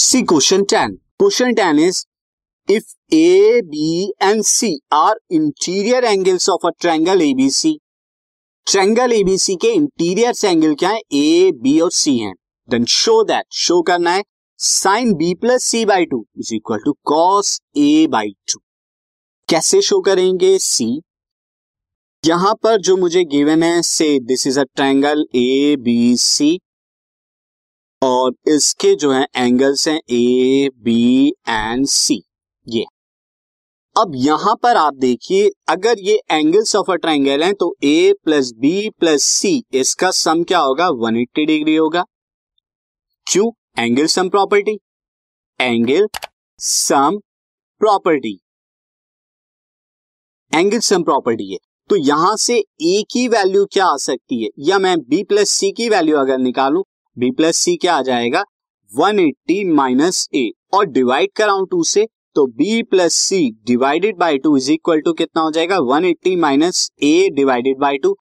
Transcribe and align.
C 0.00 0.20
question 0.22 0.62
ten. 0.70 0.92
Question 1.18 1.52
ten 1.54 1.78
is 1.78 2.04
if 2.68 3.14
A 3.14 3.60
B 3.64 4.12
and 4.22 4.42
C 4.44 4.68
are 4.92 5.16
interior 5.32 6.04
angles 6.04 6.48
of 6.48 6.66
a 6.66 6.70
triangle 6.80 7.22
ABC 7.22 7.72
triangle 8.66 9.12
ABC 9.12 9.56
के 9.56 9.68
interior 9.68 10.34
angle 10.46 10.74
क्या 10.74 10.90
है? 10.90 11.00
A 11.14 11.50
B 11.62 11.78
और 11.80 11.90
C 11.92 12.16
हैं। 12.18 12.32
Then 12.68 12.84
show 12.84 13.22
that 13.24 13.44
show 13.52 13.80
करना 13.82 14.10
है। 14.10 14.22
Sine 14.60 15.12
B 15.14 15.32
plus 15.34 15.64
C 15.64 15.84
by 15.84 16.04
two 16.04 16.24
is 16.38 16.54
equal 16.54 16.78
to 16.84 16.92
cos 17.04 17.58
A 17.76 18.06
by 18.10 18.32
two 18.52 18.60
कैसे 19.48 19.82
show 19.82 20.00
करेंगे? 20.00 20.56
See 20.58 21.02
यहाँ 22.24 22.54
पर 22.54 22.80
जो 22.80 22.96
मुझे 22.96 23.24
गिवन 23.24 23.62
है 23.62 23.82
से 23.82 24.18
this 24.20 24.46
is 24.46 24.60
a 24.60 24.64
triangle 24.64 25.26
A 25.34 25.76
B 25.80 26.16
C 26.20 26.58
और 28.02 28.32
इसके 28.48 28.94
जो 28.94 29.10
है 29.12 29.26
एंगल्स 29.36 29.86
हैं 29.88 29.96
ए 29.96 30.70
बी 30.84 31.28
एंड 31.48 31.86
सी 31.86 32.22
ये। 32.66 32.84
अब 33.96 34.12
यहाँ 34.16 34.54
पर 34.62 34.76
आप 34.76 34.94
देखिए, 34.94 35.50
अगर 35.68 35.98
ये 35.98 36.20
एंगल्स 36.30 36.74
ऑफ़ 36.76 36.90
अ 36.92 36.94
ट्राइंगल 36.96 37.42
हैं 37.42 37.54
तो 37.54 37.74
A 37.84 38.12
plus 38.24 38.52
B 38.58 38.88
plus 39.00 39.22
C 39.26 39.62
इसका 39.74 40.10
सम 40.10 40.42
क्या 40.44 40.58
होगा? 40.58 40.88
180 40.88 41.46
डिग्री 41.46 41.74
होगा। 41.76 42.04
क्यों 43.26 43.50
angle 43.78 44.06
sum 44.06 44.28
property 44.28 44.78
angle 45.60 46.06
sum 46.60 47.18
property 47.80 48.38
angle 50.52 50.78
sum 50.80 51.02
property 51.02 51.50
है 51.52 51.58
तो 51.90 51.96
यहाँ 51.96 52.36
से 52.36 52.58
ए 52.58 53.02
की 53.12 53.26
वैल्यू 53.28 53.64
क्या 53.72 53.86
आ 53.86 53.96
सकती 53.96 54.42
है? 54.42 54.48
या 54.58 54.78
मैं 54.78 54.96
बी 55.00 55.22
प्लस 55.24 55.50
सी 55.50 55.70
की 55.72 55.88
वैल्यू 55.88 56.16
अगर 56.16 56.38
निकालूं 56.38 56.82
बी 57.18 57.30
प्लस 57.30 57.56
सी 57.56 57.76
क्या 57.76 57.94
आ 57.94 58.02
जाएगा? 58.02 58.42
180 58.90 59.20
एट्टी 59.20 59.64
माइनस 59.64 60.28
ए 60.34 60.50
और 60.74 60.86
डिवाइड 60.86 61.30
कराऊं 61.36 61.66
टू 61.66 61.82
से 61.84 62.06
तो 62.34 62.46
B 62.46 62.82
plus 62.82 63.14
C 63.14 63.40
divided 63.66 64.16
by 64.16 64.38
two 64.38 64.56
is 64.56 64.70
equal 64.72 65.00
to 65.00 65.12
कितना 65.12 65.42
हो 65.42 65.50
जाएगा? 65.50 65.78
180 65.78 66.04
eighty 66.04 66.34
minus 66.36 66.90
A 67.02 67.28
divided 67.34 67.78
by 67.78 67.98
two 67.98 68.16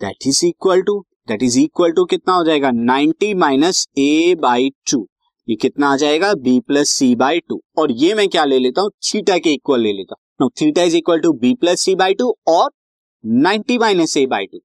that 0.00 0.26
is 0.26 0.44
equal 0.46 0.82
to 0.82 0.98
that 1.28 1.42
is 1.42 1.58
equal 1.60 1.92
to 1.92 2.04
कितना 2.04 2.34
हो 2.34 2.44
जाएगा? 2.44 2.70
90 2.70 3.34
माइनस 3.34 3.86
ए 3.98 4.34
बाई 4.40 4.70
टू 4.90 5.06
ये 5.48 5.56
कितना 5.56 5.88
आ 5.88 5.96
जाएगा? 5.96 6.34
B 6.34 6.58
plus 6.60 6.90
C 6.90 7.14
by 7.16 7.40
two 7.48 7.60
और 7.78 7.92
ये 7.92 8.14
मैं 8.14 8.28
क्या 8.28 8.44
ले 8.44 8.58
लेता 8.58 8.82
हूँ? 8.82 8.90
थीटा 8.90 9.38
के 9.38 9.52
इक्वल 9.52 9.80
ले 9.80 9.92
लेता 9.92 10.16
हूँ. 10.40 10.50
Theta 10.60 10.82
is 10.82 10.96
equal 10.96 11.20
to 11.20 11.32
B 11.32 11.54
plus 11.54 11.80
C 11.80 11.94
by 11.94 12.14
two 12.14 12.36
और 12.48 12.70
90 13.44 13.78
minus 13.80 14.16
A 14.16 14.26
by 14.26 14.46
two 14.46 14.58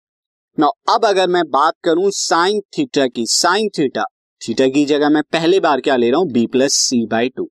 now 0.59 0.95
अब 0.95 1.05
अगर 1.05 1.27
मैं 1.27 1.43
बात 1.43 1.73
करूँ 1.83 2.09
साइन 2.11 2.59
थीटा 2.77 3.07
की 3.07 3.25
साइन 3.25 3.69
थीटा 3.69 4.03
थीटा 4.41 4.67
की 4.67 4.85
जगह 4.85 5.09
मैं 5.09 5.23
पहले 5.23 5.59
बार 5.59 5.81
क्या 5.81 5.95
ले 5.95 6.09
रहा 6.09 6.19
हूँ? 6.19 6.31
B 6.31 6.47
plus 6.47 6.73
C 6.73 7.05
by 7.05 7.29
two 7.29 7.49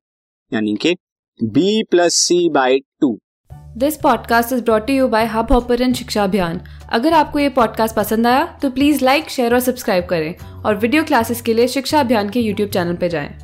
यानी 0.53 0.77
कि 0.77 0.95
B 1.42 1.83
plus 1.83 2.15
C 2.15 2.48
by 2.51 2.79
two 3.01 3.19
this 3.53 3.97
podcast 3.97 4.53
is 4.53 4.62
brought 4.62 4.91
you 4.91 5.09
by 5.09 5.27
Hub 5.27 5.53
Hopper 5.53 5.92
शिक्षा 5.92 6.25
अभियान 6.25 6.61
अगर 6.92 7.12
आपको 7.12 7.39
ये 7.39 7.48
पॉडकास्ट 7.48 7.97
पसंद 7.97 8.27
आया 8.27 8.59
तो 8.62 8.70
प्लीज़ 8.70 9.05
लाइक 9.05 9.31
शेयर 9.31 9.55
और 9.55 9.61
सब्सक्राइब 9.61 10.07
करें 10.07 10.62
और 10.62 10.77
वीडियो 10.77 11.05
क्लासेस 11.05 11.42
के 11.42 11.55
लिए 11.55 11.69
शिक्षा 11.69 12.01
अभियान 12.01 12.31
के 12.31 12.41
यूट्यूब 12.41 12.70
चैनल 12.70 12.97
पर 12.97 13.09
जाएँ। 13.09 13.39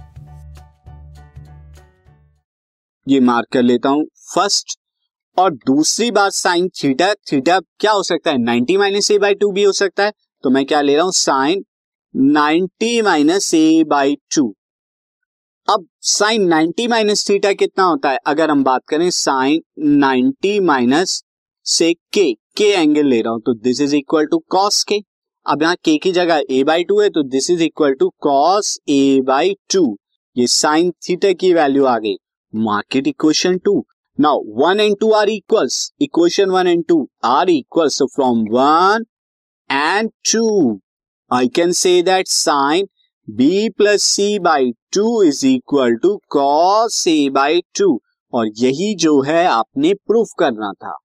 ये 3.09 3.20
मार्क 3.20 3.47
कर 3.53 3.63
लेता 3.63 3.89
हूँ. 3.89 4.05
फ़र्स्ट 4.35 4.79
और 5.37 5.55
दूसरी 5.67 6.11
बात 6.11 6.33
साइन 6.33 6.69
थीटा 6.83 7.12
थीटा 7.33 7.59
क्या 7.81 7.92
हो 7.92 8.03
सकता 8.03 8.31
है? 8.31 8.37
90 8.39 8.77
माइनस 8.79 9.11
ए 9.11 9.19
बाई 9.19 9.34
टू 9.34 9.51
भी 9.53 9.62
हो 9.62 9.73
सकता 9.73 10.05
है। 10.05 10.12
तो 10.45 10.51
मैं 10.51 10.65
क्या 10.67 10.81
ले 10.81 10.95
रहा 10.95 11.05
हूँ? 11.05 11.12
Sine 11.12 11.65
90 12.15 13.03
minus 13.05 13.53
A 13.55 13.84
by 13.87 14.17
two 14.34 14.55
अब 15.69 15.86
साइन 16.01 16.48
90 16.52 16.89
माइनस 16.89 17.29
थीटा 17.29 17.52
कितना 17.52 17.85
होता 17.85 18.11
है? 18.11 18.19
अगर 18.27 18.51
हम 18.51 18.63
बात 18.64 18.83
करें 18.89 19.08
साइन 19.11 19.63
90 20.02 20.61
माइनस 20.63 21.23
से 21.67 21.92
के 22.13 22.33
के 22.57 22.70
एंगल 22.73 23.07
ले 23.07 23.20
रहा 23.23 23.33
हूँ 23.33 23.41
तो 23.47 23.55
this 23.55 23.80
is 23.80 23.95
equal 23.97 24.27
to 24.27 24.39
cos 24.51 24.83
के 24.85 25.01
अब 25.47 25.63
यहाँ 25.63 25.77
के 25.85 25.97
की 25.98 26.13
जगह 26.13 26.42
ए 26.51 26.63
बाई 26.64 26.85
टू 26.85 27.01
है 27.01 27.08
तो 27.11 27.23
this 27.23 27.51
is 27.51 27.63
equal 27.63 27.95
to 27.95 28.08
cos 28.20 28.79
A 28.89 29.20
by 29.27 29.55
two 29.73 29.97
ये 30.36 30.47
साइन 30.47 30.91
थीटा 31.08 31.33
की 31.33 31.53
वैल्यू 31.55 31.85
आ 31.85 31.98
गई। 31.98 32.17
Market 32.55 33.07
equation 33.07 33.58
two 33.58 33.85
1 34.19 34.81
and 34.81 34.97
2 35.01 35.13
are 35.13 35.29
equals. 35.29 35.93
Equation 36.01 36.53
1 36.53 36.67
and 36.67 36.89
2 36.89 37.09
are 37.23 37.49
equals. 37.49 37.97
So 37.97 38.07
from 38.15 38.45
1 38.47 39.05
and 39.69 40.11
2, 40.25 40.81
I 41.31 41.49
can 41.49 41.73
say 41.73 42.03
that 42.03 42.29
sine 42.29 42.87
b 43.29 43.71
plus 43.77 44.03
c 44.03 44.39
by 44.39 44.73
2 44.93 45.21
is 45.23 45.45
equal 45.45 45.99
to 46.03 46.21
cos 46.29 47.07
a 47.07 47.29
by 47.29 47.63
2. 47.75 47.99
और 48.35 48.49
यही 48.59 48.95
जो 48.95 49.21
है 49.23 49.45
आपने 49.47 49.93
proof 49.95 50.29
करना 50.39 50.73
था 50.73 50.97